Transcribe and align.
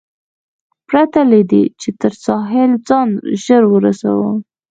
پرته 0.87 1.19
له 1.31 1.39
دې، 1.51 1.63
چې 1.81 1.89
تر 2.01 2.13
ساحل 2.25 2.71
ځان 2.87 3.09
ژر 3.43 3.63
ورسوم. 3.69 4.37